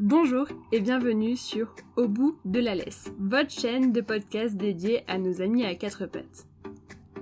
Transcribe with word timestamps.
Bonjour 0.00 0.46
et 0.72 0.80
bienvenue 0.80 1.36
sur 1.36 1.74
Au 1.96 2.08
bout 2.08 2.38
de 2.46 2.58
la 2.58 2.74
laisse, 2.74 3.12
votre 3.18 3.50
chaîne 3.50 3.92
de 3.92 4.00
podcast 4.00 4.56
dédiée 4.56 5.02
à 5.06 5.18
nos 5.18 5.42
amis 5.42 5.66
à 5.66 5.74
quatre 5.74 6.06
pattes. 6.06 6.46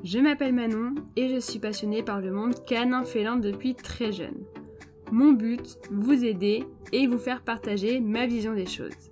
Je 0.05 0.21
m'appelle 0.21 0.55
Manon 0.55 0.95
et 1.17 1.29
je 1.29 1.41
suis 1.41 1.59
passionnée 1.59 2.05
par 2.05 2.21
le 2.21 2.31
monde 2.31 2.65
canin 2.67 3.03
félin 3.03 3.35
depuis 3.35 3.75
très 3.75 4.13
jeune. 4.13 4.45
Mon 5.11 5.33
but, 5.33 5.77
vous 5.91 6.25
aider 6.25 6.63
et 6.93 7.09
vous 7.09 7.19
faire 7.19 7.43
partager 7.43 7.99
ma 7.99 8.29
vision 8.29 8.55
des 8.55 8.67
choses. 8.67 9.11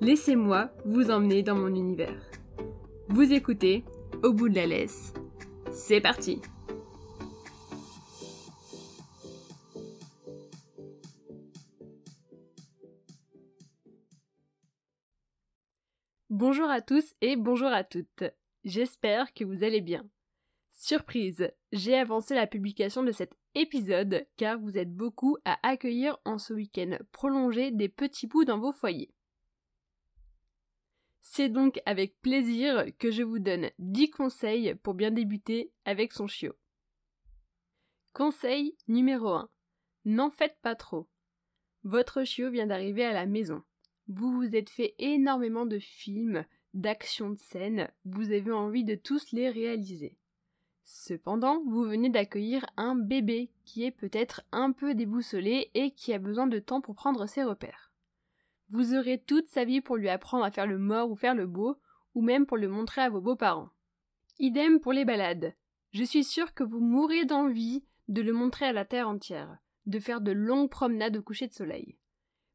Laissez-moi 0.00 0.70
vous 0.86 1.10
emmener 1.10 1.42
dans 1.42 1.56
mon 1.56 1.74
univers. 1.74 2.30
Vous 3.10 3.30
écoutez 3.30 3.84
Au 4.22 4.32
bout 4.32 4.48
de 4.48 4.56
la 4.56 4.64
laisse. 4.64 5.12
C'est 5.70 6.00
parti 6.00 6.40
Bonjour 16.54 16.70
à 16.70 16.82
tous 16.82 17.14
et 17.22 17.36
bonjour 17.36 17.68
à 17.68 17.82
toutes. 17.82 18.24
J'espère 18.62 19.32
que 19.32 19.42
vous 19.42 19.64
allez 19.64 19.80
bien. 19.80 20.06
Surprise, 20.70 21.50
j'ai 21.72 21.96
avancé 21.96 22.34
la 22.34 22.46
publication 22.46 23.02
de 23.02 23.10
cet 23.10 23.32
épisode 23.54 24.26
car 24.36 24.58
vous 24.58 24.76
êtes 24.76 24.94
beaucoup 24.94 25.38
à 25.46 25.58
accueillir 25.66 26.18
en 26.26 26.36
ce 26.36 26.52
week-end 26.52 26.98
prolongé 27.10 27.70
des 27.70 27.88
petits 27.88 28.26
bouts 28.26 28.44
dans 28.44 28.58
vos 28.58 28.70
foyers. 28.70 29.14
C'est 31.22 31.48
donc 31.48 31.80
avec 31.86 32.20
plaisir 32.20 32.84
que 32.98 33.10
je 33.10 33.22
vous 33.22 33.38
donne 33.38 33.70
10 33.78 34.10
conseils 34.10 34.74
pour 34.74 34.92
bien 34.92 35.10
débuter 35.10 35.72
avec 35.86 36.12
son 36.12 36.26
chiot. 36.26 36.52
Conseil 38.12 38.76
numéro 38.88 39.28
1. 39.30 39.48
N'en 40.04 40.28
faites 40.28 40.58
pas 40.60 40.74
trop. 40.74 41.08
Votre 41.82 42.24
chiot 42.24 42.50
vient 42.50 42.66
d'arriver 42.66 43.06
à 43.06 43.14
la 43.14 43.24
maison. 43.24 43.64
Vous 44.08 44.32
vous 44.32 44.56
êtes 44.56 44.70
fait 44.70 44.94
énormément 44.98 45.66
de 45.66 45.78
films, 45.78 46.44
d'actions 46.74 47.30
de 47.30 47.38
scène, 47.38 47.88
vous 48.04 48.32
avez 48.32 48.50
envie 48.50 48.84
de 48.84 48.94
tous 48.94 49.32
les 49.32 49.48
réaliser. 49.48 50.16
Cependant, 50.84 51.62
vous 51.64 51.84
venez 51.84 52.10
d'accueillir 52.10 52.66
un 52.76 52.96
bébé 52.96 53.50
qui 53.64 53.84
est 53.84 53.90
peut-être 53.92 54.42
un 54.50 54.72
peu 54.72 54.94
déboussolé 54.94 55.70
et 55.74 55.92
qui 55.92 56.12
a 56.12 56.18
besoin 56.18 56.46
de 56.46 56.58
temps 56.58 56.80
pour 56.80 56.94
prendre 56.94 57.26
ses 57.26 57.44
repères. 57.44 57.92
Vous 58.70 58.94
aurez 58.94 59.18
toute 59.18 59.48
sa 59.48 59.64
vie 59.64 59.80
pour 59.80 59.96
lui 59.96 60.08
apprendre 60.08 60.44
à 60.44 60.50
faire 60.50 60.66
le 60.66 60.78
mort 60.78 61.10
ou 61.10 61.16
faire 61.16 61.34
le 61.34 61.46
beau, 61.46 61.78
ou 62.14 62.22
même 62.22 62.46
pour 62.46 62.56
le 62.56 62.68
montrer 62.68 63.02
à 63.02 63.10
vos 63.10 63.20
beaux-parents. 63.20 63.70
Idem 64.38 64.80
pour 64.80 64.92
les 64.92 65.04
balades. 65.04 65.54
Je 65.92 66.04
suis 66.04 66.24
sûre 66.24 66.54
que 66.54 66.64
vous 66.64 66.80
mourrez 66.80 67.24
d'envie 67.24 67.84
de 68.08 68.22
le 68.22 68.32
montrer 68.32 68.66
à 68.66 68.72
la 68.72 68.84
terre 68.84 69.08
entière, 69.08 69.58
de 69.86 69.98
faire 69.98 70.20
de 70.20 70.32
longues 70.32 70.70
promenades 70.70 71.16
au 71.16 71.22
coucher 71.22 71.46
de 71.46 71.52
soleil. 71.52 71.96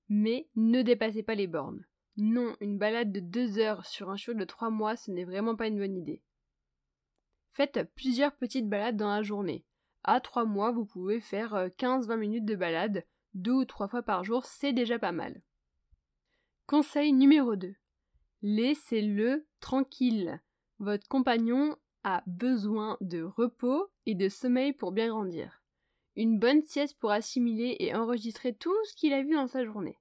Mais 0.09 0.47
ne 0.55 0.81
dépassez 0.81 1.23
pas 1.23 1.35
les 1.35 1.47
bornes. 1.47 1.85
Non, 2.17 2.55
une 2.61 2.77
balade 2.77 3.11
de 3.11 3.19
deux 3.19 3.59
heures 3.59 3.85
sur 3.85 4.09
un 4.09 4.17
chiot 4.17 4.33
de 4.33 4.43
trois 4.43 4.69
mois, 4.69 4.95
ce 4.95 5.11
n'est 5.11 5.25
vraiment 5.25 5.55
pas 5.55 5.67
une 5.67 5.77
bonne 5.77 5.97
idée. 5.97 6.21
Faites 7.51 7.91
plusieurs 7.95 8.35
petites 8.35 8.69
balades 8.69 8.97
dans 8.97 9.09
la 9.09 9.21
journée. 9.21 9.65
À 10.03 10.19
trois 10.19 10.45
mois, 10.45 10.71
vous 10.71 10.85
pouvez 10.85 11.19
faire 11.19 11.53
15-20 11.77 12.11
euh, 12.11 12.17
minutes 12.17 12.45
de 12.45 12.55
balade, 12.55 13.05
deux 13.33 13.51
ou 13.51 13.65
trois 13.65 13.87
fois 13.87 14.01
par 14.01 14.23
jour, 14.23 14.45
c'est 14.45 14.73
déjà 14.73 14.97
pas 14.97 15.11
mal. 15.11 15.41
Conseil 16.65 17.13
numéro 17.13 17.55
2. 17.55 17.75
Laissez-le 18.41 19.45
tranquille. 19.59 20.41
Votre 20.79 21.07
compagnon 21.07 21.75
a 22.03 22.23
besoin 22.25 22.97
de 23.01 23.21
repos 23.21 23.89
et 24.05 24.15
de 24.15 24.29
sommeil 24.29 24.73
pour 24.73 24.91
bien 24.91 25.09
grandir 25.09 25.56
une 26.17 26.39
bonne 26.39 26.63
sieste 26.63 26.97
pour 26.99 27.11
assimiler 27.11 27.77
et 27.79 27.95
enregistrer 27.95 28.53
tout 28.53 28.75
ce 28.85 28.95
qu'il 28.95 29.13
a 29.13 29.21
vu 29.21 29.35
dans 29.35 29.47
sa 29.47 29.63
journée. 29.63 29.97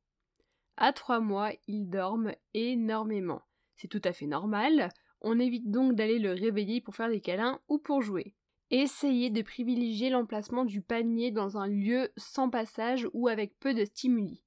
À 0.77 0.93
trois 0.93 1.21
mois, 1.21 1.53
il 1.69 1.89
dorme 1.89 2.33
énormément. 2.55 3.43
C'est 3.77 3.89
tout 3.89 4.03
à 4.03 4.13
fait 4.13 4.27
normal, 4.27 4.89
on 5.21 5.39
évite 5.39 5.71
donc 5.71 5.95
d'aller 5.95 6.19
le 6.19 6.33
réveiller 6.33 6.81
pour 6.81 6.97
faire 6.97 7.11
des 7.11 7.21
câlins 7.21 7.61
ou 7.69 7.79
pour 7.79 8.03
jouer. 8.03 8.35
Essayez 8.71 9.31
de 9.31 9.43
privilégier 9.43 10.11
l'emplacement 10.11 10.65
du 10.65 10.81
panier 10.83 11.31
dans 11.31 11.57
un 11.57 11.69
lieu 11.69 12.11
sans 12.17 12.51
passage 12.51 13.07
ou 13.13 13.29
avec 13.29 13.59
peu 13.61 13.75
de 13.75 13.85
stimuli. 13.85 14.43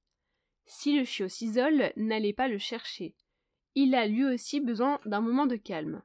Si 0.65 0.97
le 0.97 1.05
chiot 1.05 1.29
s'isole, 1.29 1.93
n'allez 1.95 2.33
pas 2.33 2.47
le 2.47 2.57
chercher. 2.57 3.15
Il 3.75 3.95
a 3.95 4.07
lui 4.07 4.25
aussi 4.25 4.59
besoin 4.59 4.99
d'un 5.05 5.21
moment 5.21 5.45
de 5.45 5.55
calme. 5.55 6.01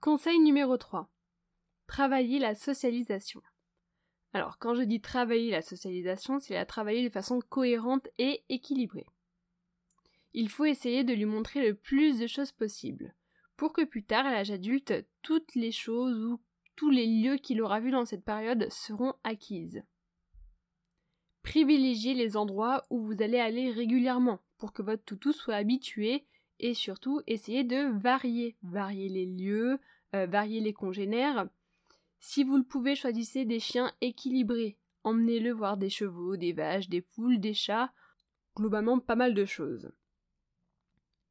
Conseil 0.00 0.38
numéro 0.40 0.76
3. 0.76 1.08
Travaillez 1.86 2.38
la 2.38 2.54
socialisation. 2.54 3.40
Alors, 4.32 4.58
quand 4.58 4.74
je 4.74 4.82
dis 4.82 5.00
travailler 5.00 5.50
la 5.50 5.62
socialisation, 5.62 6.38
c'est 6.38 6.54
la 6.54 6.66
travailler 6.66 7.02
de 7.02 7.12
façon 7.12 7.40
cohérente 7.40 8.08
et 8.18 8.44
équilibrée. 8.48 9.06
Il 10.32 10.48
faut 10.48 10.64
essayer 10.64 11.02
de 11.02 11.12
lui 11.12 11.24
montrer 11.24 11.66
le 11.66 11.74
plus 11.74 12.20
de 12.20 12.28
choses 12.28 12.52
possible, 12.52 13.14
pour 13.56 13.72
que 13.72 13.84
plus 13.84 14.04
tard, 14.04 14.26
à 14.26 14.30
l'âge 14.30 14.52
adulte, 14.52 14.94
toutes 15.22 15.54
les 15.56 15.72
choses 15.72 16.24
ou 16.24 16.40
tous 16.76 16.90
les 16.90 17.06
lieux 17.06 17.36
qu'il 17.36 17.60
aura 17.60 17.80
vus 17.80 17.90
dans 17.90 18.04
cette 18.04 18.24
période 18.24 18.68
seront 18.70 19.14
acquises. 19.24 19.82
Privilégiez 21.42 22.14
les 22.14 22.36
endroits 22.36 22.84
où 22.90 23.04
vous 23.04 23.22
allez 23.22 23.40
aller 23.40 23.72
régulièrement, 23.72 24.40
pour 24.58 24.72
que 24.72 24.82
votre 24.82 25.04
toutou 25.04 25.32
soit 25.32 25.56
habitué, 25.56 26.24
et 26.60 26.74
surtout 26.74 27.20
essayez 27.26 27.64
de 27.64 27.90
varier, 27.98 28.56
varier 28.62 29.08
les 29.08 29.26
lieux, 29.26 29.80
euh, 30.14 30.26
varier 30.26 30.60
les 30.60 30.72
congénères, 30.72 31.48
si 32.20 32.44
vous 32.44 32.58
le 32.58 32.64
pouvez, 32.64 32.94
choisissez 32.94 33.44
des 33.46 33.60
chiens 33.60 33.92
équilibrés. 34.02 34.78
Emmenez-le 35.04 35.52
voir 35.52 35.78
des 35.78 35.88
chevaux, 35.88 36.36
des 36.36 36.52
vaches, 36.52 36.90
des 36.90 37.00
poules, 37.00 37.40
des 37.40 37.54
chats, 37.54 37.92
globalement 38.54 38.98
pas 38.98 39.16
mal 39.16 39.34
de 39.34 39.46
choses. 39.46 39.90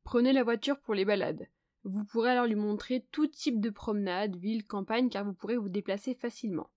Prenez 0.04 0.34
la 0.34 0.44
voiture 0.44 0.80
pour 0.80 0.96
les 0.96 1.06
balades. 1.06 1.48
Vous 1.84 2.04
pourrez 2.04 2.32
alors 2.32 2.48
lui 2.48 2.56
montrer 2.56 3.06
tout 3.12 3.28
type 3.28 3.62
de 3.62 3.70
promenade, 3.70 4.36
ville, 4.36 4.66
campagne, 4.66 5.10
car 5.10 5.24
vous 5.24 5.34
pourrez 5.34 5.58
vous 5.58 5.70
déplacer 5.70 6.16
facilement. 6.16 6.72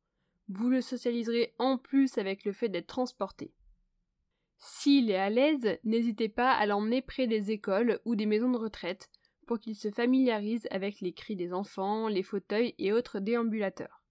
Vous 0.49 0.69
le 0.69 0.83
socialiserez 0.83 1.55
en 1.59 1.79
plus 1.79 2.19
avec 2.19 2.45
le 2.45 2.53
fait 2.53 2.69
d'être 2.69 2.89
transporté. 2.89 3.55
S'il 4.59 5.11
est 5.11 5.17
à 5.17 5.31
l'aise, 5.31 5.79
n'hésitez 5.85 6.29
pas 6.29 6.53
à 6.53 6.67
l'emmener 6.67 7.01
près 7.01 7.27
des 7.27 7.51
écoles 7.51 8.01
ou 8.05 8.15
des 8.15 8.27
maisons 8.27 8.51
de 8.51 8.59
retraite 8.59 9.11
pour 9.47 9.59
qu'il 9.59 9.75
se 9.75 9.91
familiarise 9.91 10.69
avec 10.71 11.01
les 11.01 11.15
cris 11.15 11.35
des 11.35 11.53
enfants, 11.53 12.07
les 12.07 12.23
fauteuils 12.23 12.75
et 12.79 12.93
autres 12.93 13.19
déambulateurs. 13.19 14.02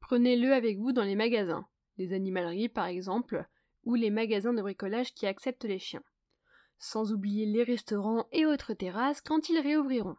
Prenez-le 0.00 0.52
avec 0.52 0.78
vous 0.78 0.92
dans 0.92 1.04
les 1.04 1.16
magasins, 1.16 1.66
les 1.96 2.12
animaleries 2.12 2.68
par 2.68 2.86
exemple, 2.86 3.46
ou 3.84 3.94
les 3.94 4.10
magasins 4.10 4.52
de 4.52 4.62
bricolage 4.62 5.14
qui 5.14 5.26
acceptent 5.26 5.64
les 5.64 5.78
chiens. 5.78 6.02
Sans 6.78 7.12
oublier 7.12 7.46
les 7.46 7.64
restaurants 7.64 8.28
et 8.32 8.46
autres 8.46 8.74
terrasses 8.74 9.20
quand 9.20 9.48
ils 9.48 9.58
réouvriront. 9.58 10.16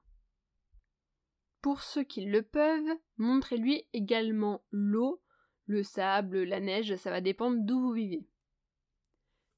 Pour 1.62 1.82
ceux 1.82 2.04
qui 2.04 2.26
le 2.26 2.42
peuvent, 2.42 2.98
montrez-lui 3.18 3.86
également 3.94 4.64
l'eau, 4.72 5.22
le 5.66 5.84
sable, 5.84 6.44
la 6.44 6.60
neige, 6.60 6.96
ça 6.96 7.12
va 7.12 7.22
dépendre 7.22 7.58
d'où 7.62 7.80
vous 7.80 7.92
vivez. 7.92 8.26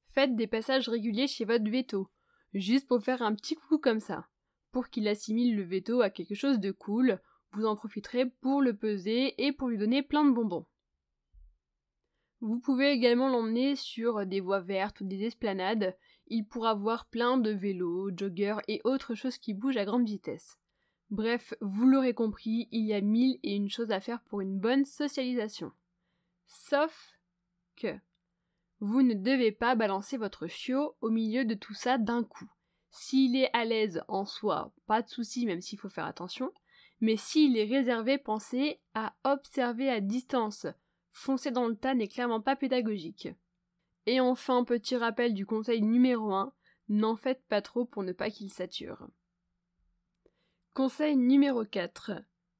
Faites 0.06 0.36
des 0.36 0.46
passages 0.46 0.88
réguliers 0.88 1.26
chez 1.26 1.44
votre 1.44 1.70
veto, 1.70 2.10
juste 2.54 2.86
pour 2.86 3.02
faire 3.02 3.22
un 3.22 3.34
petit 3.34 3.54
coucou 3.54 3.78
comme 3.78 4.00
ça, 4.00 4.28
pour 4.72 4.88
qu'il 4.88 5.08
assimile 5.08 5.56
le 5.56 5.62
veto 5.62 6.02
à 6.02 6.10
quelque 6.10 6.34
chose 6.34 6.58
de 6.58 6.70
cool, 6.70 7.20
vous 7.52 7.66
en 7.66 7.76
profiterez 7.76 8.26
pour 8.26 8.62
le 8.62 8.74
peser 8.74 9.34
et 9.44 9.52
pour 9.52 9.68
lui 9.68 9.78
donner 9.78 10.02
plein 10.02 10.24
de 10.24 10.32
bonbons. 10.32 10.66
Vous 12.40 12.58
pouvez 12.58 12.90
également 12.90 13.28
l'emmener 13.28 13.76
sur 13.76 14.26
des 14.26 14.40
voies 14.40 14.60
vertes 14.60 15.00
ou 15.00 15.04
des 15.04 15.24
esplanades. 15.24 15.96
Il 16.26 16.44
pourra 16.44 16.74
voir 16.74 17.06
plein 17.06 17.38
de 17.38 17.50
vélos, 17.50 18.10
joggers 18.16 18.58
et 18.66 18.80
autres 18.84 19.14
choses 19.14 19.38
qui 19.38 19.54
bougent 19.54 19.76
à 19.76 19.84
grande 19.84 20.06
vitesse. 20.06 20.58
Bref, 21.10 21.54
vous 21.60 21.86
l'aurez 21.86 22.14
compris, 22.14 22.68
il 22.72 22.86
y 22.86 22.94
a 22.94 23.00
mille 23.00 23.38
et 23.42 23.54
une 23.54 23.70
choses 23.70 23.92
à 23.92 24.00
faire 24.00 24.22
pour 24.22 24.40
une 24.40 24.58
bonne 24.58 24.84
socialisation. 24.84 25.70
Sauf 26.46 27.18
que 27.76 27.94
vous 28.80 29.02
ne 29.02 29.14
devez 29.14 29.52
pas 29.52 29.76
balancer 29.76 30.16
votre 30.16 30.48
chiot 30.48 30.96
au 31.00 31.10
milieu 31.10 31.44
de 31.44 31.54
tout 31.54 31.74
ça 31.74 31.98
d'un 31.98 32.24
coup. 32.24 32.50
S'il 32.90 33.36
est 33.36 33.50
à 33.52 33.64
l'aise 33.64 34.02
en 34.08 34.24
soi, 34.24 34.72
pas 34.86 35.02
de 35.02 35.08
souci, 35.08 35.46
même 35.46 35.60
s'il 35.60 35.78
faut 35.78 35.88
faire 35.88 36.06
attention 36.06 36.52
mais 37.02 37.16
s'il 37.16 37.58
est 37.58 37.64
réservé, 37.64 38.16
pensez 38.16 38.80
à 38.94 39.16
observer 39.24 39.90
à 39.90 40.00
distance. 40.00 40.68
Foncer 41.10 41.50
dans 41.50 41.66
le 41.66 41.74
tas 41.74 41.94
n'est 41.94 42.06
clairement 42.06 42.40
pas 42.40 42.54
pédagogique. 42.54 43.28
Et 44.06 44.20
enfin, 44.20 44.62
petit 44.62 44.96
rappel 44.96 45.34
du 45.34 45.44
conseil 45.44 45.82
numéro 45.82 46.32
1, 46.32 46.54
n'en 46.88 47.16
faites 47.16 47.42
pas 47.48 47.60
trop 47.60 47.84
pour 47.84 48.04
ne 48.04 48.12
pas 48.12 48.30
qu'il 48.30 48.52
sature. 48.52 49.08
Conseil 50.74 51.16
numéro 51.16 51.64
4. 51.64 52.12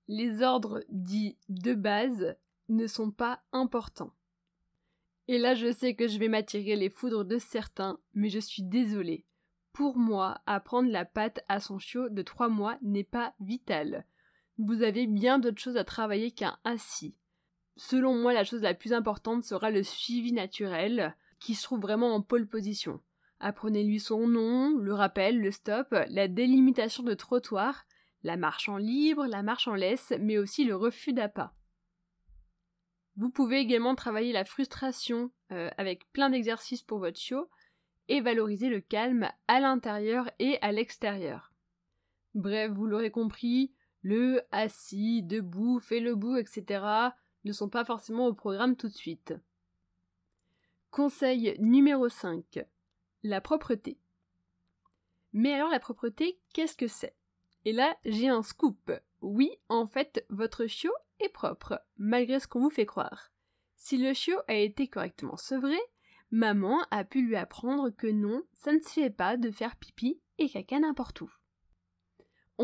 Les 0.09 0.43
ordres 0.43 0.83
dits 0.89 1.39
de 1.49 1.75
base 1.75 2.37
ne 2.69 2.89
sont 2.89 3.13
pas 3.13 3.45
importants. 3.53 4.13
Et 5.29 5.39
là, 5.39 5.55
je 5.55 5.71
sais 5.71 5.95
que 5.95 6.09
je 6.09 6.19
vais 6.19 6.29
m'attirer 6.29 6.75
les 6.75 6.91
foudres 6.91 7.25
de 7.25 7.39
certains, 7.39 8.01
mais 8.13 8.29
je 8.29 8.41
suis 8.41 8.65
désolée. 8.65 9.25
Pour 9.73 9.97
moi, 9.97 10.41
apprendre 10.47 10.91
la 10.91 11.05
patte 11.05 11.45
à 11.49 11.61
son 11.61 11.79
chiot 11.79 12.09
de 12.09 12.23
3 12.23 12.49
mois 12.49 12.77
n'est 12.83 13.05
pas 13.05 13.35
vital 13.39 14.05
vous 14.59 14.83
avez 14.83 15.07
bien 15.07 15.39
d'autres 15.39 15.61
choses 15.61 15.77
à 15.77 15.85
travailler 15.85 16.31
qu'un 16.31 16.59
assis. 16.65 17.15
Selon 17.77 18.15
moi, 18.15 18.33
la 18.33 18.45
chose 18.45 18.63
la 18.63 18.75
plus 18.75 18.93
importante 18.93 19.45
sera 19.45 19.71
le 19.71 19.83
suivi 19.83 20.33
naturel, 20.33 21.17
qui 21.41 21.55
se 21.55 21.65
trouve 21.65 21.81
vraiment 21.81 22.15
en 22.15 22.23
pole 22.23 22.47
position. 22.47 23.01
Apprenez-lui 23.41 23.99
son 23.99 24.29
nom, 24.29 24.77
le 24.79 24.95
rappel, 24.95 25.41
le 25.41 25.51
stop, 25.51 25.89
la 26.09 26.29
délimitation 26.29 27.03
de 27.03 27.15
trottoir, 27.15 27.85
la 28.23 28.37
marche 28.37 28.69
en 28.69 28.77
libre, 28.77 29.27
la 29.27 29.43
marche 29.43 29.67
en 29.67 29.75
laisse, 29.75 30.13
mais 30.21 30.39
aussi 30.39 30.65
le 30.65 30.77
refus 30.77 31.13
d'appât. 31.13 31.53
Vous 33.17 33.31
pouvez 33.31 33.59
également 33.59 33.95
travailler 33.95 34.33
la 34.33 34.45
frustration 34.45 35.33
euh, 35.51 35.71
avec 35.77 36.11
plein 36.13 36.31
d'exercices 36.31 36.83
pour 36.83 36.99
votre 36.99 37.19
chiot 37.19 37.51
et 38.09 38.21
valoriser 38.21 38.69
le 38.69 38.81
calme 38.81 39.29
à 39.49 39.61
l'intérieur 39.61 40.31
et 40.39 40.59
à 40.63 40.73
l'extérieur. 40.73 41.53
Bref, 42.35 42.71
vous 42.73 42.87
l'aurez 42.87 43.11
compris, 43.11 43.73
le 44.03 44.43
assis, 44.51 45.23
debout, 45.23 45.79
fais 45.79 46.01
le 46.01 46.15
bout, 46.15 46.37
etc. 46.37 46.85
ne 47.45 47.53
sont 47.53 47.69
pas 47.69 47.85
forcément 47.85 48.27
au 48.27 48.35
programme 48.35 48.77
tout 48.77 48.89
de 48.89 48.93
suite. 48.93 49.35
Conseil 50.91 51.57
numéro 51.59 52.09
5. 52.09 52.67
La 53.23 53.41
propreté. 53.41 53.99
Mais 55.33 55.53
alors 55.55 55.71
la 55.71 55.81
propreté, 55.81 56.39
qu'est-ce 56.53 56.77
que 56.77 56.89
c'est? 56.89 57.15
Et 57.65 57.73
là, 57.73 57.97
j'ai 58.05 58.29
un 58.29 58.43
scoop. 58.43 58.93
Oui, 59.21 59.51
en 59.69 59.87
fait, 59.87 60.27
votre 60.29 60.67
chiot 60.67 60.93
est 61.21 61.29
propre, 61.29 61.81
malgré 61.97 62.41
ce 62.41 62.49
qu'on 62.49 62.61
vous 62.61 62.71
fait 62.71 62.87
croire. 62.87 63.31
Si 63.77 63.97
le 63.97 64.13
chiot 64.13 64.39
a 64.49 64.55
été 64.55 64.89
correctement 64.89 65.37
sevré, 65.37 65.79
maman 66.31 66.85
a 66.91 67.05
pu 67.05 67.23
lui 67.23 67.37
apprendre 67.37 67.91
que 67.91 68.09
non, 68.09 68.43
ça 68.53 68.73
ne 68.73 68.81
se 68.81 68.89
fait 68.89 69.11
pas 69.11 69.37
de 69.37 69.51
faire 69.51 69.77
pipi 69.77 70.21
et 70.39 70.49
caca 70.49 70.81
n'importe 70.81 71.21
où. 71.21 71.31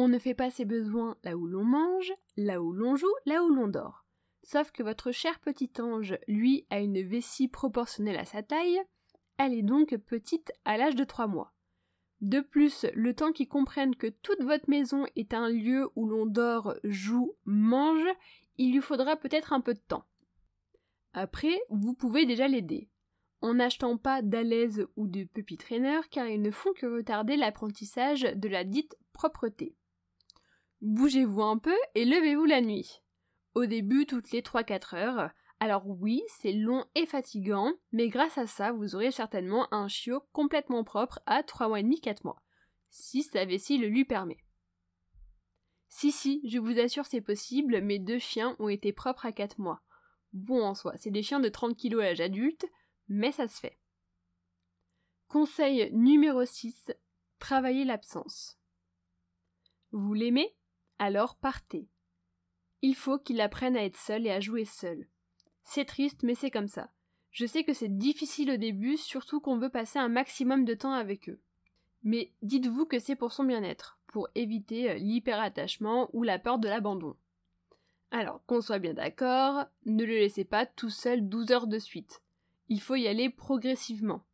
On 0.00 0.06
ne 0.06 0.20
fait 0.20 0.34
pas 0.34 0.48
ses 0.48 0.64
besoins 0.64 1.16
là 1.24 1.36
où 1.36 1.48
l'on 1.48 1.64
mange, 1.64 2.12
là 2.36 2.62
où 2.62 2.72
l'on 2.72 2.94
joue, 2.94 3.12
là 3.26 3.42
où 3.42 3.48
l'on 3.48 3.66
dort. 3.66 4.06
Sauf 4.44 4.70
que 4.70 4.84
votre 4.84 5.10
cher 5.10 5.40
petit 5.40 5.72
ange, 5.80 6.16
lui, 6.28 6.68
a 6.70 6.78
une 6.78 7.02
vessie 7.02 7.48
proportionnelle 7.48 8.16
à 8.16 8.24
sa 8.24 8.44
taille, 8.44 8.80
elle 9.38 9.52
est 9.54 9.62
donc 9.62 9.96
petite 9.96 10.52
à 10.64 10.76
l'âge 10.76 10.94
de 10.94 11.02
3 11.02 11.26
mois. 11.26 11.52
De 12.20 12.38
plus, 12.38 12.86
le 12.94 13.12
temps 13.12 13.32
qu'ils 13.32 13.48
comprennent 13.48 13.96
que 13.96 14.06
toute 14.06 14.40
votre 14.44 14.70
maison 14.70 15.04
est 15.16 15.34
un 15.34 15.48
lieu 15.48 15.90
où 15.96 16.06
l'on 16.06 16.26
dort, 16.26 16.76
joue, 16.84 17.34
mange, 17.44 18.08
il 18.56 18.74
lui 18.74 18.80
faudra 18.80 19.16
peut-être 19.16 19.52
un 19.52 19.60
peu 19.60 19.74
de 19.74 19.80
temps. 19.80 20.04
Après, 21.12 21.60
vous 21.70 21.94
pouvez 21.94 22.24
déjà 22.24 22.46
l'aider, 22.46 22.88
en 23.40 23.54
n'achetant 23.54 23.96
pas 23.96 24.22
d'alaise 24.22 24.86
ou 24.94 25.08
de 25.08 25.24
puppy 25.24 25.56
trainer 25.56 26.02
car 26.08 26.28
ils 26.28 26.40
ne 26.40 26.52
font 26.52 26.72
que 26.74 26.86
retarder 26.86 27.36
l'apprentissage 27.36 28.22
de 28.22 28.48
la 28.48 28.62
dite 28.62 28.96
propreté. 29.12 29.74
Bougez-vous 30.80 31.42
un 31.42 31.58
peu 31.58 31.76
et 31.94 32.04
levez-vous 32.04 32.44
la 32.44 32.60
nuit. 32.60 33.00
Au 33.54 33.66
début, 33.66 34.06
toutes 34.06 34.30
les 34.30 34.42
3-4 34.42 34.96
heures. 34.96 35.30
Alors 35.60 35.88
oui, 35.88 36.22
c'est 36.28 36.52
long 36.52 36.84
et 36.94 37.04
fatigant, 37.04 37.72
mais 37.90 38.08
grâce 38.08 38.38
à 38.38 38.46
ça, 38.46 38.70
vous 38.70 38.94
aurez 38.94 39.10
certainement 39.10 39.66
un 39.74 39.88
chiot 39.88 40.22
complètement 40.32 40.84
propre 40.84 41.18
à 41.26 41.42
3 41.42 41.68
mois 41.68 41.80
et 41.80 41.82
demi, 41.82 42.00
4 42.00 42.24
mois. 42.24 42.40
Si 42.90 43.24
sa 43.24 43.44
vessie 43.44 43.78
le 43.78 43.88
lui 43.88 44.04
permet. 44.04 44.38
Si, 45.88 46.12
si, 46.12 46.40
je 46.48 46.58
vous 46.58 46.78
assure, 46.78 47.06
c'est 47.06 47.20
possible, 47.20 47.80
mes 47.80 47.98
deux 47.98 48.18
chiens 48.18 48.54
ont 48.60 48.68
été 48.68 48.92
propres 48.92 49.26
à 49.26 49.32
4 49.32 49.58
mois. 49.58 49.82
Bon 50.32 50.62
en 50.62 50.74
soi, 50.74 50.92
c'est 50.96 51.10
des 51.10 51.22
chiens 51.22 51.40
de 51.40 51.48
30 51.48 51.76
kg 51.76 51.94
à 51.94 52.04
l'âge 52.04 52.20
adulte, 52.20 52.66
mais 53.08 53.32
ça 53.32 53.48
se 53.48 53.58
fait. 53.58 53.78
Conseil 55.26 55.90
numéro 55.92 56.44
6. 56.44 56.92
Travaillez 57.38 57.84
l'absence. 57.84 58.58
Vous 59.90 60.14
l'aimez? 60.14 60.57
Alors 60.98 61.36
partez. 61.36 61.88
Il 62.82 62.94
faut 62.94 63.18
qu'il 63.18 63.40
apprenne 63.40 63.76
à 63.76 63.84
être 63.84 63.96
seul 63.96 64.26
et 64.26 64.30
à 64.30 64.40
jouer 64.40 64.64
seul. 64.64 65.06
C'est 65.64 65.84
triste, 65.84 66.22
mais 66.22 66.34
c'est 66.34 66.50
comme 66.50 66.68
ça. 66.68 66.90
Je 67.30 67.46
sais 67.46 67.64
que 67.64 67.72
c'est 67.72 67.98
difficile 67.98 68.50
au 68.52 68.56
début, 68.56 68.96
surtout 68.96 69.40
qu'on 69.40 69.58
veut 69.58 69.70
passer 69.70 69.98
un 69.98 70.08
maximum 70.08 70.64
de 70.64 70.74
temps 70.74 70.92
avec 70.92 71.28
eux. 71.28 71.40
Mais 72.02 72.32
dites-vous 72.42 72.86
que 72.86 72.98
c'est 72.98 73.16
pour 73.16 73.32
son 73.32 73.44
bien-être, 73.44 73.98
pour 74.06 74.28
éviter 74.34 74.90
euh, 74.90 74.94
l'hyperattachement 74.94 76.08
ou 76.12 76.22
la 76.22 76.38
peur 76.38 76.58
de 76.58 76.68
l'abandon. 76.68 77.16
Alors, 78.10 78.42
qu'on 78.46 78.60
soit 78.60 78.78
bien 78.78 78.94
d'accord, 78.94 79.66
ne 79.84 80.04
le 80.04 80.14
laissez 80.14 80.44
pas 80.44 80.64
tout 80.64 80.90
seul 80.90 81.28
12 81.28 81.50
heures 81.52 81.66
de 81.66 81.78
suite. 81.78 82.22
Il 82.68 82.80
faut 82.80 82.94
y 82.94 83.06
aller 83.06 83.28
progressivement. 83.28 84.24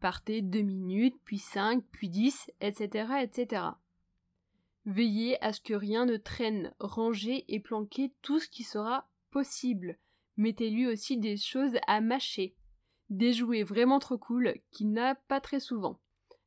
Partez 0.00 0.42
2 0.42 0.62
minutes, 0.62 1.20
puis 1.24 1.38
5, 1.38 1.84
puis 1.92 2.08
10, 2.08 2.50
etc., 2.60 3.12
etc. 3.22 3.62
Veillez 4.86 5.42
à 5.44 5.52
ce 5.52 5.60
que 5.60 5.74
rien 5.74 6.06
ne 6.06 6.16
traîne, 6.16 6.74
rangez 6.80 7.44
et 7.48 7.60
planquez 7.60 8.12
tout 8.22 8.40
ce 8.40 8.48
qui 8.48 8.64
sera 8.64 9.08
possible. 9.30 9.98
Mettez-lui 10.36 10.86
aussi 10.86 11.18
des 11.18 11.36
choses 11.36 11.76
à 11.86 12.00
mâcher. 12.00 12.54
Des 13.10 13.32
jouets 13.32 13.62
vraiment 13.62 13.98
trop 13.98 14.18
cool 14.18 14.54
qu'il 14.70 14.92
n'a 14.92 15.14
pas 15.14 15.40
très 15.40 15.60
souvent. 15.60 16.00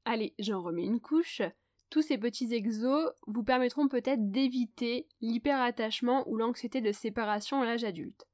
Allez, 0.06 0.34
j'en 0.40 0.62
remets 0.62 0.86
une 0.86 1.00
couche. 1.00 1.42
Tous 1.90 2.02
ces 2.02 2.18
petits 2.18 2.54
exos 2.54 3.12
vous 3.28 3.44
permettront 3.44 3.88
peut-être 3.88 4.32
d'éviter 4.32 5.08
l'hyperattachement 5.22 6.28
ou 6.28 6.38
l'anxiété 6.38 6.82
de 6.82 6.92
séparation 6.92 7.62
à 7.62 7.66
l'âge 7.66 7.84
adulte. 7.84 8.26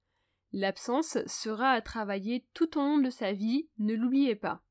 L'absence 0.54 1.18
sera 1.28 1.72
à 1.72 1.82
travailler 1.82 2.46
tout 2.54 2.78
au 2.78 2.82
long 2.82 2.98
de 2.98 3.10
sa 3.10 3.34
vie, 3.34 3.68
ne 3.78 3.94
l'oubliez 3.94 4.36
pas. 4.36 4.64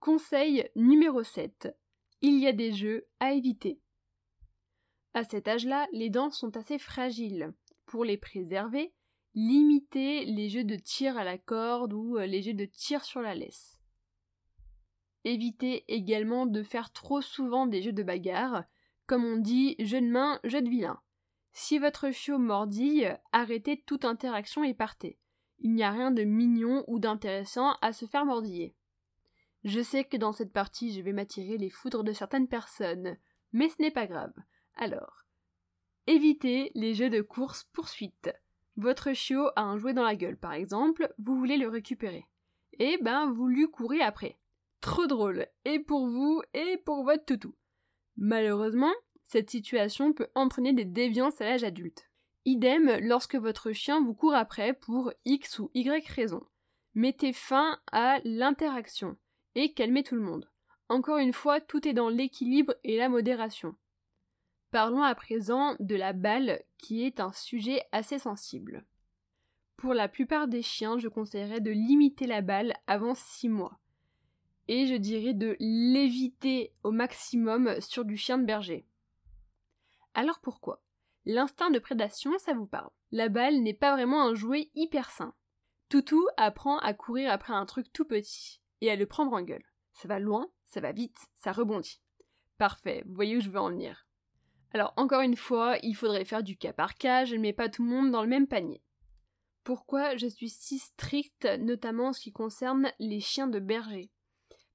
Conseil 0.00 0.68
numéro 0.74 1.22
7. 1.22 1.74
Il 2.20 2.38
y 2.38 2.46
a 2.46 2.52
des 2.52 2.72
jeux 2.72 3.06
à 3.20 3.32
éviter. 3.32 3.80
À 5.14 5.22
cet 5.22 5.46
âge-là, 5.46 5.86
les 5.92 6.10
dents 6.10 6.32
sont 6.32 6.56
assez 6.56 6.78
fragiles. 6.78 7.54
Pour 7.86 8.04
les 8.04 8.16
préserver, 8.16 8.92
limitez 9.34 10.24
les 10.24 10.48
jeux 10.48 10.64
de 10.64 10.74
tir 10.74 11.16
à 11.16 11.22
la 11.22 11.38
corde 11.38 11.92
ou 11.92 12.18
euh, 12.18 12.26
les 12.26 12.42
jeux 12.42 12.54
de 12.54 12.64
tir 12.64 13.04
sur 13.04 13.22
la 13.22 13.36
laisse. 13.36 13.78
Évitez 15.22 15.84
également 15.86 16.46
de 16.46 16.64
faire 16.64 16.92
trop 16.92 17.22
souvent 17.22 17.66
des 17.66 17.80
jeux 17.80 17.92
de 17.92 18.02
bagarre, 18.02 18.64
comme 19.06 19.24
on 19.24 19.36
dit 19.36 19.76
jeu 19.78 20.00
de 20.00 20.06
main, 20.06 20.40
jeu 20.42 20.60
de 20.60 20.68
vilain. 20.68 21.00
Si 21.52 21.78
votre 21.78 22.10
chiot 22.10 22.38
mordille, 22.38 23.16
arrêtez 23.30 23.80
toute 23.86 24.04
interaction 24.04 24.64
et 24.64 24.74
partez. 24.74 25.18
Il 25.60 25.74
n'y 25.74 25.84
a 25.84 25.92
rien 25.92 26.10
de 26.10 26.24
mignon 26.24 26.84
ou 26.88 26.98
d'intéressant 26.98 27.76
à 27.80 27.92
se 27.92 28.06
faire 28.06 28.26
mordiller. 28.26 28.74
Je 29.62 29.80
sais 29.80 30.04
que 30.04 30.16
dans 30.16 30.32
cette 30.32 30.52
partie 30.52 30.92
je 30.92 31.00
vais 31.00 31.12
m'attirer 31.12 31.56
les 31.56 31.70
foudres 31.70 32.02
de 32.02 32.12
certaines 32.12 32.48
personnes, 32.48 33.16
mais 33.52 33.68
ce 33.68 33.80
n'est 33.80 33.92
pas 33.92 34.08
grave. 34.08 34.34
Alors, 34.76 35.24
évitez 36.06 36.70
les 36.74 36.94
jeux 36.94 37.10
de 37.10 37.22
course-poursuite. 37.22 38.32
Votre 38.76 39.12
chiot 39.12 39.48
a 39.56 39.62
un 39.62 39.78
jouet 39.78 39.94
dans 39.94 40.02
la 40.02 40.16
gueule, 40.16 40.36
par 40.36 40.52
exemple, 40.52 41.12
vous 41.18 41.36
voulez 41.36 41.56
le 41.56 41.68
récupérer. 41.68 42.26
Et 42.78 42.96
eh 42.98 43.02
ben, 43.02 43.30
vous 43.30 43.46
lui 43.46 43.70
courez 43.70 44.00
après. 44.00 44.38
Trop 44.80 45.06
drôle, 45.06 45.46
et 45.64 45.78
pour 45.78 46.08
vous, 46.08 46.42
et 46.52 46.76
pour 46.78 47.04
votre 47.04 47.24
toutou. 47.24 47.54
Malheureusement, 48.16 48.92
cette 49.24 49.50
situation 49.50 50.12
peut 50.12 50.28
entraîner 50.34 50.72
des 50.72 50.84
déviances 50.84 51.40
à 51.40 51.44
l'âge 51.44 51.64
adulte. 51.64 52.10
Idem 52.44 52.98
lorsque 53.00 53.36
votre 53.36 53.72
chien 53.72 54.02
vous 54.02 54.14
court 54.14 54.34
après 54.34 54.74
pour 54.74 55.12
X 55.24 55.58
ou 55.60 55.70
Y 55.74 56.06
raison. 56.08 56.42
Mettez 56.94 57.32
fin 57.32 57.78
à 57.90 58.18
l'interaction 58.24 59.16
et 59.54 59.72
calmez 59.72 60.02
tout 60.02 60.14
le 60.14 60.20
monde. 60.20 60.50
Encore 60.88 61.18
une 61.18 61.32
fois, 61.32 61.60
tout 61.60 61.88
est 61.88 61.94
dans 61.94 62.10
l'équilibre 62.10 62.74
et 62.84 62.98
la 62.98 63.08
modération. 63.08 63.74
Parlons 64.74 65.04
à 65.04 65.14
présent 65.14 65.76
de 65.78 65.94
la 65.94 66.12
balle, 66.12 66.60
qui 66.78 67.04
est 67.04 67.20
un 67.20 67.30
sujet 67.30 67.84
assez 67.92 68.18
sensible. 68.18 68.84
Pour 69.76 69.94
la 69.94 70.08
plupart 70.08 70.48
des 70.48 70.62
chiens, 70.62 70.98
je 70.98 71.06
conseillerais 71.06 71.60
de 71.60 71.70
limiter 71.70 72.26
la 72.26 72.42
balle 72.42 72.74
avant 72.88 73.14
6 73.14 73.50
mois. 73.50 73.78
Et 74.66 74.88
je 74.88 74.96
dirais 74.96 75.32
de 75.32 75.56
l'éviter 75.60 76.72
au 76.82 76.90
maximum 76.90 77.80
sur 77.80 78.04
du 78.04 78.16
chien 78.16 78.36
de 78.36 78.46
berger. 78.46 78.84
Alors 80.12 80.40
pourquoi? 80.40 80.82
L'instinct 81.24 81.70
de 81.70 81.78
prédation, 81.78 82.36
ça 82.38 82.52
vous 82.52 82.66
parle. 82.66 82.90
La 83.12 83.28
balle 83.28 83.62
n'est 83.62 83.74
pas 83.74 83.94
vraiment 83.94 84.24
un 84.24 84.34
jouet 84.34 84.72
hyper 84.74 85.08
sain. 85.08 85.34
Toutou 85.88 86.26
apprend 86.36 86.78
à 86.78 86.94
courir 86.94 87.30
après 87.30 87.54
un 87.54 87.64
truc 87.64 87.92
tout 87.92 88.06
petit 88.06 88.60
et 88.80 88.90
à 88.90 88.96
le 88.96 89.06
prendre 89.06 89.34
en 89.34 89.42
gueule. 89.42 89.66
Ça 89.92 90.08
va 90.08 90.18
loin, 90.18 90.48
ça 90.64 90.80
va 90.80 90.90
vite, 90.90 91.28
ça 91.36 91.52
rebondit. 91.52 92.00
Parfait, 92.58 93.04
vous 93.06 93.14
voyez 93.14 93.36
où 93.36 93.40
je 93.40 93.50
veux 93.50 93.60
en 93.60 93.70
venir. 93.70 94.04
Alors 94.74 94.92
encore 94.96 95.20
une 95.20 95.36
fois, 95.36 95.76
il 95.84 95.94
faudrait 95.94 96.24
faire 96.24 96.42
du 96.42 96.56
cas 96.56 96.72
par 96.72 96.96
cas, 96.96 97.24
je 97.24 97.36
ne 97.36 97.40
mets 97.40 97.52
pas 97.52 97.68
tout 97.68 97.84
le 97.84 97.90
monde 97.90 98.10
dans 98.10 98.22
le 98.22 98.28
même 98.28 98.48
panier. 98.48 98.82
Pourquoi 99.62 100.16
je 100.16 100.26
suis 100.26 100.50
si 100.50 100.80
stricte, 100.80 101.48
notamment 101.60 102.08
en 102.08 102.12
ce 102.12 102.20
qui 102.20 102.32
concerne 102.32 102.90
les 102.98 103.20
chiens 103.20 103.46
de 103.46 103.60
berger? 103.60 104.10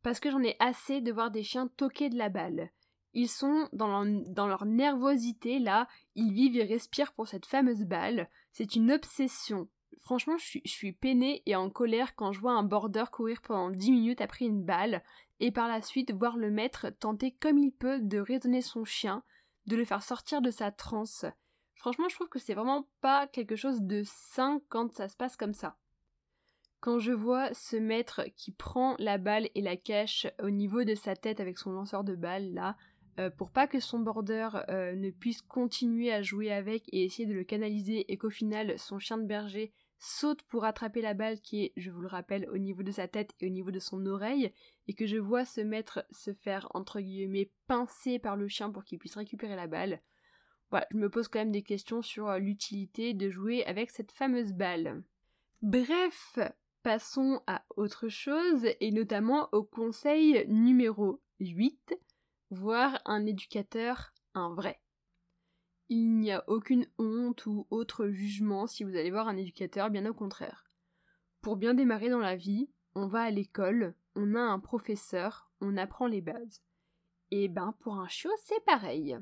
Parce 0.01 0.21
que 0.21 0.31
j'en 0.31 0.41
ai 0.41 0.55
assez 0.59 1.01
de 1.01 1.11
voir 1.11 1.31
des 1.31 1.43
chiens 1.43 1.67
toquer 1.75 2.09
de 2.09 2.17
la 2.17 2.29
balle. 2.29 2.71
Ils 3.13 3.27
sont 3.27 3.67
dans 3.73 4.05
leur, 4.47 4.65
nervosité, 4.65 5.59
là, 5.59 5.85
ils 6.15 6.31
vivent 6.31 6.55
et 6.55 6.63
respirent 6.63 7.11
pour 7.11 7.27
cette 7.27 7.45
fameuse 7.45 7.83
balle. 7.83 8.29
C'est 8.53 8.77
une 8.77 8.93
obsession. 8.93 9.67
Franchement, 9.99 10.37
je 10.37 10.45
suis, 10.45 10.61
je 10.63 10.91
peinée 10.91 11.43
et 11.45 11.57
en 11.57 11.69
colère 11.69 12.15
quand 12.15 12.31
je 12.31 12.39
vois 12.39 12.53
un 12.53 12.63
border 12.63 13.03
courir 13.11 13.41
pendant 13.41 13.69
10 13.69 13.91
minutes 13.91 14.21
après 14.21 14.45
une 14.45 14.63
balle, 14.63 15.03
et 15.41 15.51
par 15.51 15.67
la 15.67 15.81
suite 15.81 16.13
voir 16.13 16.37
le 16.37 16.51
maître 16.51 16.89
tenter 16.89 17.31
comme 17.31 17.57
il 17.57 17.71
peut 17.71 17.99
de 17.99 18.19
raisonner 18.19 18.61
son 18.61 18.85
chien, 18.85 19.23
de 19.69 19.75
le 19.75 19.85
faire 19.85 20.03
sortir 20.03 20.41
de 20.41 20.51
sa 20.51 20.71
transe. 20.71 21.25
Franchement, 21.75 22.09
je 22.09 22.15
trouve 22.15 22.27
que 22.27 22.39
c'est 22.39 22.55
vraiment 22.55 22.89
pas 23.01 23.27
quelque 23.27 23.55
chose 23.55 23.81
de 23.81 24.01
sain 24.03 24.61
quand 24.67 24.93
ça 24.95 25.07
se 25.07 25.15
passe 25.15 25.37
comme 25.37 25.53
ça. 25.53 25.77
Quand 26.81 26.99
je 26.99 27.11
vois 27.11 27.53
ce 27.53 27.75
maître 27.75 28.23
qui 28.35 28.51
prend 28.51 28.95
la 28.99 29.17
balle 29.17 29.49
et 29.53 29.61
la 29.61 29.77
cache 29.77 30.27
au 30.41 30.49
niveau 30.49 30.83
de 30.83 30.95
sa 30.95 31.15
tête 31.15 31.39
avec 31.39 31.57
son 31.57 31.71
lanceur 31.71 32.03
de 32.03 32.15
balle 32.15 32.53
là, 32.53 32.77
euh, 33.19 33.29
pour 33.29 33.51
pas 33.51 33.67
que 33.67 33.79
son 33.79 33.99
border 33.99 34.49
euh, 34.69 34.95
ne 34.95 35.11
puisse 35.11 35.41
continuer 35.41 36.11
à 36.11 36.21
jouer 36.21 36.51
avec 36.51 36.83
et 36.91 37.03
essayer 37.03 37.27
de 37.27 37.33
le 37.33 37.43
canaliser 37.43 38.11
et 38.11 38.17
qu'au 38.17 38.29
final 38.29 38.79
son 38.79 38.97
chien 38.97 39.17
de 39.17 39.25
berger 39.25 39.71
saute 39.99 40.41
pour 40.43 40.65
attraper 40.65 41.01
la 41.01 41.13
balle 41.13 41.39
qui 41.41 41.65
est, 41.65 41.73
je 41.77 41.91
vous 41.91 42.01
le 42.01 42.07
rappelle, 42.07 42.49
au 42.51 42.57
niveau 42.57 42.83
de 42.83 42.91
sa 42.91 43.07
tête 43.07 43.35
et 43.39 43.47
au 43.47 43.49
niveau 43.49 43.71
de 43.71 43.79
son 43.79 44.05
oreille, 44.05 44.51
et 44.87 44.93
que 44.93 45.05
je 45.05 45.17
vois 45.17 45.45
ce 45.45 45.61
maître 45.61 46.05
se 46.09 46.33
faire, 46.33 46.67
entre 46.73 47.01
guillemets, 47.01 47.51
pincer 47.67 48.17
par 48.17 48.37
le 48.37 48.47
chien 48.47 48.71
pour 48.71 48.83
qu'il 48.83 48.97
puisse 48.97 49.17
récupérer 49.17 49.55
la 49.55 49.67
balle. 49.67 50.01
Voilà, 50.71 50.87
je 50.91 50.97
me 50.97 51.09
pose 51.09 51.27
quand 51.27 51.39
même 51.39 51.51
des 51.51 51.63
questions 51.63 52.01
sur 52.01 52.29
euh, 52.29 52.39
l'utilité 52.39 53.13
de 53.13 53.29
jouer 53.29 53.65
avec 53.65 53.91
cette 53.91 54.11
fameuse 54.11 54.53
balle. 54.53 55.03
Bref, 55.61 56.39
passons 56.83 57.41
à 57.47 57.65
autre 57.75 58.07
chose, 58.07 58.65
et 58.79 58.91
notamment 58.91 59.49
au 59.51 59.63
conseil 59.63 60.45
numéro 60.47 61.21
8, 61.39 61.95
voir 62.51 63.01
un 63.05 63.25
éducateur, 63.25 64.13
un 64.33 64.53
vrai. 64.53 64.79
Il 65.89 66.19
n'y 66.19 66.31
a 66.31 66.43
aucune 66.47 66.87
honte 66.97 67.45
ou 67.45 67.67
autre 67.69 68.07
jugement 68.07 68.67
si 68.67 68.83
vous 68.83 68.95
allez 68.95 69.11
voir 69.11 69.27
un 69.27 69.37
éducateur, 69.37 69.89
bien 69.89 70.05
au 70.05 70.13
contraire. 70.13 70.69
Pour 71.41 71.57
bien 71.57 71.73
démarrer 71.73 72.09
dans 72.09 72.19
la 72.19 72.35
vie, 72.35 72.69
on 72.95 73.07
va 73.07 73.21
à 73.21 73.31
l'école, 73.31 73.95
on 74.15 74.35
a 74.35 74.41
un 74.41 74.59
professeur, 74.59 75.51
on 75.61 75.77
apprend 75.77 76.07
les 76.07 76.21
bases. 76.21 76.61
Et 77.31 77.47
ben 77.47 77.75
pour 77.79 77.95
un 77.95 78.07
chiot, 78.07 78.31
c'est 78.43 78.63
pareil. 78.65 79.17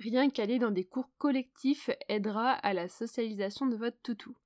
Rien 0.00 0.30
qu'aller 0.30 0.58
dans 0.58 0.70
des 0.70 0.84
cours 0.84 1.10
collectifs 1.18 1.90
aidera 2.08 2.52
à 2.52 2.72
la 2.74 2.88
socialisation 2.88 3.66
de 3.66 3.76
votre 3.76 4.00
toutou. 4.02 4.36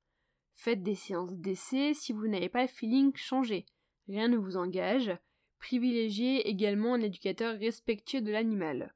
Faites 0.55 0.83
des 0.83 0.95
séances 0.95 1.35
d'essai, 1.35 1.95
si 1.95 2.13
vous 2.13 2.29
n'avez 2.29 2.49
pas 2.49 2.63
le 2.63 2.69
feeling, 2.69 3.15
changez. 3.17 3.67
Rien 4.07 4.29
ne 4.29 4.37
vous 4.37 4.57
engage, 4.57 5.17
Privilégiez 5.61 6.49
également 6.49 6.95
un 6.95 7.03
éducateur 7.03 7.57
respectueux 7.59 8.23
de 8.23 8.33
l'animal. 8.33 8.95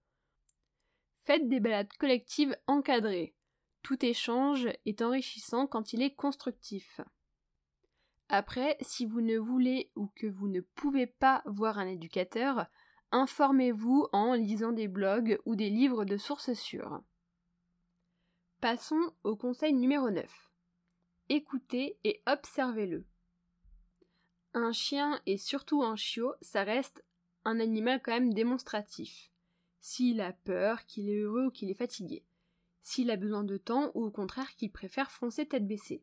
Faites 1.25 1.49
des 1.49 1.61
balades 1.61 1.93
collectives 1.99 2.57
encadrées. 2.67 3.35
Tout 3.83 4.05
échange 4.05 4.69
est 4.85 5.03
enrichissant 5.03 5.67
quand 5.67 5.93
il 5.93 6.03
est 6.03 6.15
constructif. 6.15 7.01
Après, 8.29 8.77
si 8.81 9.07
vous 9.07 9.21
ne 9.21 9.39
voulez 9.39 9.91
ou 9.97 10.09
que 10.17 10.27
vous 10.27 10.49
ne 10.49 10.61
pouvez 10.61 11.07
pas 11.07 11.43
voir 11.47 11.79
un 11.79 11.87
éducateur, 11.87 12.67
informez-vous 13.11 14.09
en 14.13 14.35
lisant 14.35 14.73
des 14.73 14.89
blogs 14.89 15.39
ou 15.45 15.57
des 15.57 15.71
livres 15.71 16.05
de 16.05 16.17
sources 16.17 16.53
sûres. 16.55 17.03
Passons 18.61 19.13
au 19.23 19.37
conseil 19.37 19.73
numéro 19.73 20.11
9. 20.11 20.51
Écoutez 21.29 21.99
et 22.05 22.23
observez-le. 22.27 23.07
Un 24.53 24.73
chien 24.73 25.21
et 25.27 25.37
surtout 25.37 25.83
un 25.83 25.97
chiot, 25.97 26.35
ça 26.41 26.65
reste 26.65 27.05
un 27.45 27.61
animal 27.61 28.01
quand 28.03 28.13
même 28.13 28.33
démonstratif. 28.33 29.31
S'il 29.87 30.23
a 30.23 30.33
peur, 30.33 30.87
qu'il 30.87 31.11
est 31.11 31.19
heureux 31.19 31.49
ou 31.49 31.51
qu'il 31.51 31.71
est 31.71 31.75
fatigué. 31.75 32.25
S'il 32.81 33.11
a 33.11 33.17
besoin 33.17 33.45
de 33.45 33.59
temps 33.59 33.91
ou 33.93 34.05
au 34.05 34.11
contraire 34.11 34.57
qu'il 34.57 34.73
préfère 34.73 35.11
foncer 35.11 35.45
tête 35.45 35.67
baissée. 35.67 36.03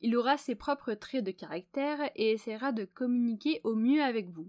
Il 0.00 0.16
aura 0.16 0.38
ses 0.38 0.54
propres 0.54 0.94
traits 0.94 1.22
de 1.22 1.30
caractère 1.30 2.00
et 2.16 2.30
essaiera 2.30 2.72
de 2.72 2.86
communiquer 2.86 3.60
au 3.64 3.74
mieux 3.74 4.02
avec 4.02 4.30
vous. 4.30 4.48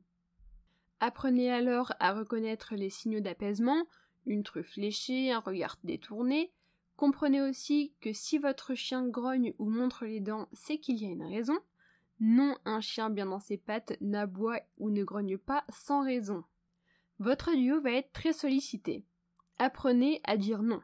Apprenez 1.02 1.52
alors 1.52 1.92
à 2.00 2.14
reconnaître 2.14 2.76
les 2.76 2.90
signaux 2.90 3.20
d'apaisement, 3.20 3.86
une 4.26 4.44
truffe 4.44 4.78
léchée, 4.78 5.34
un 5.34 5.40
regard 5.40 5.76
détourné. 5.84 6.54
Comprenez 6.96 7.42
aussi 7.42 7.92
que 8.00 8.14
si 8.14 8.38
votre 8.38 8.76
chien 8.76 9.06
grogne 9.06 9.54
ou 9.60 9.70
montre 9.70 10.06
les 10.06 10.22
dents, 10.22 10.48
c'est 10.54 10.78
qu'il 10.78 11.04
y 11.04 11.06
a 11.06 11.10
une 11.10 11.26
raison. 11.26 11.60
Non, 12.22 12.58
un 12.64 12.80
chien 12.80 13.10
bien 13.10 13.26
dans 13.26 13.42
ses 13.42 13.58
pattes 13.58 13.98
n'aboie 14.00 14.62
ou 14.78 14.90
ne 14.90 15.04
grogne 15.04 15.38
pas 15.38 15.66
sans 15.68 16.06
raison. 16.06 16.46
Votre 17.20 17.56
duo 17.56 17.80
va 17.82 17.92
être 17.92 18.12
très 18.12 18.34
sollicité. 18.34 19.04
Apprenez 19.58 20.22
à 20.24 20.38
dire 20.38 20.64
non 20.64 20.82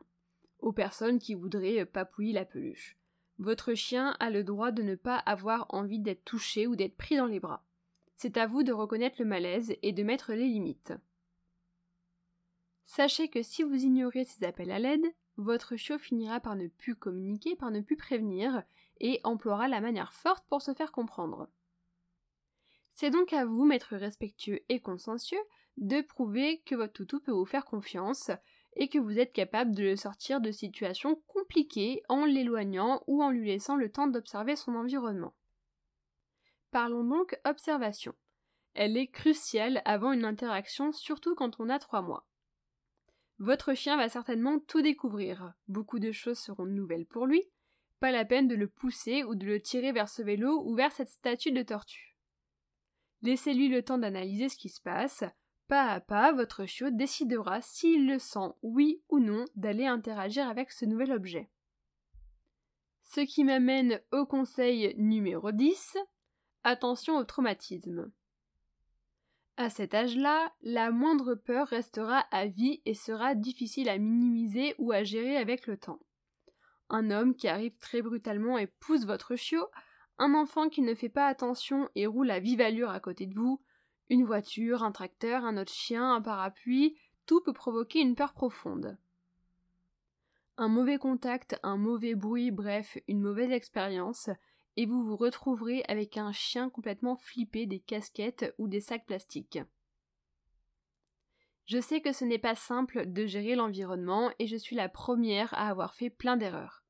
aux 0.60 0.74
personnes 0.74 1.20
qui 1.20 1.36
voudraient 1.36 1.86
papouiller 1.86 2.34
la 2.34 2.46
peluche. 2.46 2.98
Votre 3.38 3.74
chien 3.74 4.18
a 4.20 4.30
le 4.30 4.44
droit 4.44 4.72
de 4.72 4.84
ne 4.84 4.96
pas 4.96 5.18
avoir 5.18 5.66
envie 5.70 6.00
d'être 6.00 6.26
touché 6.26 6.68
ou 6.68 6.76
d'être 6.76 6.98
pris 6.98 7.16
dans 7.16 7.26
les 7.26 7.40
bras. 7.40 7.64
C'est 8.18 8.36
à 8.36 8.48
vous 8.48 8.64
de 8.64 8.74
reconnaître 8.74 9.16
le 9.20 9.26
malaise 9.26 9.74
et 9.82 9.94
de 9.94 10.04
mettre 10.04 10.34
les 10.34 10.48
limites. 10.48 10.94
Sachez 12.84 13.30
que 13.30 13.42
si 13.42 13.64
vous 13.64 13.86
ignorez 13.86 14.26
ces 14.26 14.44
appels 14.44 14.72
à 14.72 14.80
l'aide, 14.80 15.06
votre 15.38 15.78
chiot 15.78 15.98
finira 15.98 16.42
par 16.42 16.58
ne 16.58 16.68
plus 16.68 16.96
communiquer, 16.96 17.56
par 17.56 17.72
ne 17.72 17.80
plus 17.80 17.96
prévenir, 17.96 18.64
et 19.00 19.22
emploiera 19.24 19.70
la 19.70 19.80
manière 19.80 20.12
forte 20.12 20.46
pour 20.50 20.62
se 20.62 20.74
faire 20.74 20.92
comprendre. 20.92 21.48
C'est 22.90 23.12
donc 23.12 23.32
à 23.32 23.46
vous, 23.46 23.64
maître 23.64 23.96
respectueux 23.96 24.60
et 24.68 24.82
consciencieux, 24.82 25.40
de 25.80 26.02
prouver 26.02 26.62
que 26.66 26.76
votre 26.76 26.94
toutou 26.94 27.20
peut 27.20 27.32
vous 27.32 27.46
faire 27.46 27.66
confiance 27.66 28.32
et 28.76 28.88
que 28.88 29.00
vous 29.00 29.18
êtes 29.18 29.34
capable 29.34 29.74
de 29.74 29.84
le 29.84 29.96
sortir 29.96 30.42
de 30.42 30.52
situations 30.52 31.16
compliquées 31.28 32.04
en 32.08 32.26
l'éloignant 32.26 33.04
ou 33.08 33.24
en 33.24 33.32
lui 33.32 33.48
laissant 33.48 33.76
le 33.76 33.92
temps 33.92 34.08
d'observer 34.08 34.56
son 34.56 34.76
environnement. 34.76 35.34
Parlons 36.72 37.04
donc 37.04 37.40
observation. 37.46 38.14
Elle 38.76 38.98
est 38.98 39.08
cruciale 39.08 39.82
avant 39.86 40.12
une 40.12 40.26
interaction, 40.26 40.92
surtout 40.92 41.34
quand 41.34 41.60
on 41.60 41.70
a 41.70 41.80
trois 41.80 42.02
mois. 42.02 42.28
Votre 43.40 43.74
chien 43.74 43.98
va 43.98 44.10
certainement 44.10 44.60
tout 44.60 44.82
découvrir. 44.82 45.54
Beaucoup 45.68 46.00
de 46.00 46.12
choses 46.12 46.38
seront 46.38 46.66
nouvelles 46.66 47.06
pour 47.06 47.26
lui, 47.26 47.42
pas 48.00 48.12
la 48.12 48.26
peine 48.26 48.48
de 48.48 48.56
le 48.56 48.68
pousser 48.68 49.24
ou 49.24 49.34
de 49.34 49.46
le 49.46 49.62
tirer 49.62 49.92
vers 49.92 50.10
ce 50.10 50.22
vélo 50.22 50.62
ou 50.66 50.76
vers 50.76 50.92
cette 50.92 51.10
statue 51.10 51.52
de 51.52 51.64
tortue. 51.64 52.18
Laissez-lui 53.22 53.70
le 53.70 53.84
temps 53.84 53.98
d'analyser 53.98 54.50
ce 54.50 54.58
qui 54.58 54.70
se 54.70 54.82
passe. 54.82 55.24
Pas 55.70 55.86
à 55.86 56.02
pas, 56.02 56.34
votre 56.34 56.66
chiot 56.66 56.90
décidera 56.90 57.62
s'il 57.62 58.08
le 58.08 58.20
sent, 58.20 58.52
oui 58.62 59.02
ou 59.08 59.20
non, 59.20 59.46
d'aller 59.56 59.86
interagir 59.86 60.50
avec 60.50 60.72
ce 60.72 60.84
nouvel 60.84 61.14
objet. 61.14 61.50
Ce 63.02 63.22
qui 63.22 63.46
m'amène 63.46 64.02
au 64.12 64.26
conseil 64.26 64.94
numéro 64.98 65.54
10. 65.54 65.98
Attention 66.64 67.16
au 67.16 67.24
traumatisme. 67.24 68.12
À 69.56 69.70
cet 69.70 69.94
âge-là, 69.94 70.52
la 70.62 70.92
moindre 70.92 71.36
peur 71.36 71.68
restera 71.68 72.26
à 72.32 72.48
vie 72.48 72.82
et 72.86 72.94
sera 72.94 73.34
difficile 73.34 73.88
à 73.88 73.98
minimiser 73.98 74.76
ou 74.78 74.92
à 74.92 75.06
gérer 75.06 75.38
avec 75.38 75.66
le 75.68 75.78
temps 75.78 76.02
un 76.90 77.12
homme 77.12 77.36
qui 77.36 77.48
arrive 77.48 77.78
très 77.78 78.02
brutalement 78.02 78.58
et 78.58 78.68
pousse 78.68 79.06
votre 79.06 79.36
chiot, 79.36 79.68
un 80.18 80.34
enfant 80.34 80.70
qui 80.70 80.82
ne 80.82 80.96
fait 80.96 81.10
pas 81.10 81.28
attention 81.28 81.90
et 81.96 82.08
roule 82.08 82.32
à 82.32 82.40
vive 82.40 82.62
allure 82.62 82.90
à 82.90 83.00
côté 83.00 83.26
de 83.26 83.36
vous, 83.36 83.62
une 84.10 84.26
voiture, 84.26 84.84
un 84.84 84.92
tracteur, 84.92 85.46
un 85.46 85.58
autre 85.58 85.72
chien, 85.72 86.16
un 86.16 86.22
parapluie, 86.22 86.98
tout 87.26 87.42
peut 87.42 87.54
provoquer 87.54 88.00
une 88.00 88.16
peur 88.16 88.34
profonde. 88.34 88.98
Un 90.58 90.68
mauvais 90.68 90.98
contact, 90.98 91.60
un 91.64 91.78
mauvais 91.78 92.16
bruit, 92.16 92.52
bref, 92.52 92.98
une 93.08 93.22
mauvaise 93.22 93.52
expérience, 93.52 94.30
et 94.78 94.86
vous 94.86 95.04
vous 95.04 95.16
retrouverez 95.16 95.84
avec 95.88 96.18
un 96.18 96.32
chien 96.32 96.70
complètement 96.70 97.16
flippé 97.18 97.66
des 97.66 97.80
casquettes 97.80 98.54
ou 98.58 98.68
des 98.68 98.82
sacs 98.82 99.06
plastiques. 99.06 99.60
Je 101.66 101.80
sais 101.80 102.02
que 102.02 102.12
ce 102.12 102.26
n'est 102.26 102.40
pas 102.40 102.56
simple 102.56 103.12
de 103.12 103.28
gérer 103.28 103.56
l'environnement 103.56 104.32
et 104.40 104.48
je 104.48 104.58
suis 104.58 104.76
la 104.76 104.90
première 104.90 105.54
à 105.54 105.70
avoir 105.70 105.94
fait 105.94 106.10
plein 106.10 106.36
d'erreurs. 106.36 106.84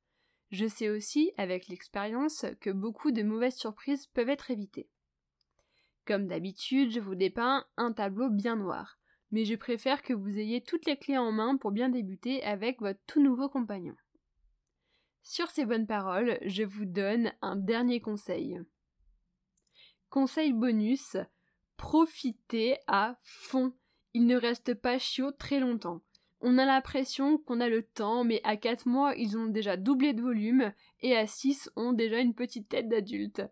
Je 0.51 0.67
sais 0.67 0.89
aussi, 0.89 1.33
avec 1.37 1.67
l'expérience, 1.67 2.45
que 2.61 2.69
beaucoup 2.69 3.11
de 3.11 3.21
mauvaises 3.21 3.57
surprises 3.57 4.07
peuvent 4.07 4.29
être 4.29 4.51
évitées. 4.51 4.89
Comme 6.09 6.25
d'habitude, 6.25 6.89
je 6.89 6.99
vous 6.99 7.13
dépeins 7.13 7.63
un 7.77 7.93
tableau 7.93 8.31
bien 8.31 8.55
noir, 8.55 8.97
mais 9.29 9.45
je 9.45 9.53
préfère 9.53 10.01
que 10.01 10.11
vous 10.11 10.39
ayez 10.39 10.59
toutes 10.59 10.87
les 10.87 10.97
clés 10.97 11.19
en 11.19 11.31
main 11.31 11.55
pour 11.55 11.69
bien 11.69 11.87
débuter 11.87 12.43
avec 12.43 12.79
votre 12.79 12.99
tout 13.05 13.21
nouveau 13.21 13.47
compagnon. 13.47 13.95
Sur 15.21 15.51
ces 15.51 15.67
bonnes 15.67 15.85
paroles, 15.85 16.39
je 16.41 16.63
vous 16.63 16.85
donne 16.85 17.31
un 17.43 17.55
dernier 17.55 18.01
conseil. 18.01 18.59
Conseil 20.09 20.51
bonus, 20.51 21.15
profitez 21.77 22.77
à 22.87 23.19
fond 23.21 23.75
il 24.15 24.25
ne 24.25 24.35
reste 24.35 24.73
pas 24.73 24.97
chiot 24.97 25.31
très 25.31 25.59
longtemps. 25.59 26.01
On 26.41 26.57
a 26.57 26.65
l'impression 26.65 27.37
qu'on 27.37 27.61
a 27.61 27.69
le 27.69 27.83
temps, 27.83 28.23
mais 28.23 28.41
à 28.43 28.57
4 28.57 28.87
mois, 28.87 29.13
ils 29.15 29.37
ont 29.37 29.45
déjà 29.45 29.77
doublé 29.77 30.13
de 30.13 30.23
volume, 30.23 30.73
et 31.01 31.15
à 31.15 31.27
6 31.27 31.69
ont 31.75 31.93
déjà 31.93 32.17
une 32.17 32.33
petite 32.33 32.67
tête 32.67 32.89
d'adulte. 32.89 33.43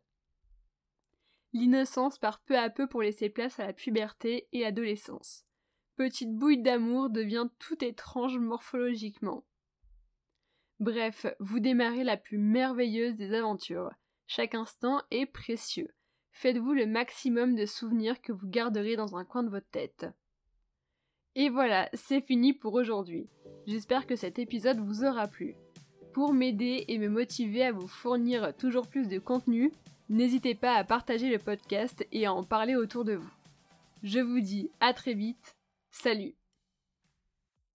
L'innocence 1.53 2.19
part 2.19 2.39
peu 2.41 2.57
à 2.57 2.69
peu 2.69 2.87
pour 2.87 3.01
laisser 3.01 3.29
place 3.29 3.59
à 3.59 3.65
la 3.65 3.73
puberté 3.73 4.47
et 4.51 4.61
l'adolescence. 4.61 5.43
Petite 5.95 6.35
bouille 6.35 6.61
d'amour 6.61 7.09
devient 7.09 7.47
tout 7.59 7.83
étrange 7.83 8.37
morphologiquement. 8.37 9.43
Bref, 10.79 11.25
vous 11.39 11.59
démarrez 11.59 12.03
la 12.03 12.17
plus 12.17 12.37
merveilleuse 12.37 13.15
des 13.15 13.33
aventures. 13.33 13.89
Chaque 14.27 14.53
instant 14.53 15.01
est 15.09 15.25
précieux. 15.25 15.89
Faites-vous 16.33 16.73
le 16.73 16.85
maximum 16.85 17.55
de 17.55 17.65
souvenirs 17.65 18.21
que 18.21 18.31
vous 18.31 18.47
garderez 18.47 18.95
dans 18.95 19.15
un 19.15 19.25
coin 19.25 19.41
de 19.41 19.49
votre 19.49 19.69
tête. 19.71 20.05
Et 21.33 21.49
voilà, 21.49 21.89
c'est 21.93 22.21
fini 22.21 22.53
pour 22.53 22.73
aujourd'hui. 22.75 23.27
J'espère 23.65 24.05
que 24.05 24.15
cet 24.15 24.37
épisode 24.37 24.79
vous 24.79 25.03
aura 25.03 25.27
plu. 25.27 25.55
Pour 26.13 26.33
m'aider 26.33 26.85
et 26.87 26.99
me 26.99 27.09
motiver 27.09 27.63
à 27.63 27.71
vous 27.71 27.87
fournir 27.87 28.55
toujours 28.55 28.87
plus 28.87 29.07
de 29.07 29.17
contenu, 29.17 29.71
n'hésitez 30.09 30.55
pas 30.55 30.73
à 30.73 30.83
partager 30.83 31.29
le 31.29 31.39
podcast 31.39 32.05
et 32.11 32.25
à 32.25 32.33
en 32.33 32.43
parler 32.43 32.75
autour 32.75 33.05
de 33.05 33.13
vous. 33.13 33.31
Je 34.03 34.19
vous 34.19 34.39
dis 34.39 34.69
à 34.79 34.93
très 34.93 35.13
vite. 35.13 35.55
Salut 35.91 36.35